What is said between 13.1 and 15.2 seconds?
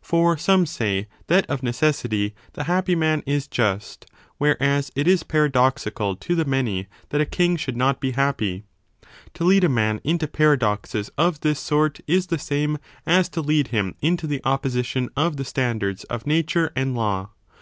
to lead him into the opposition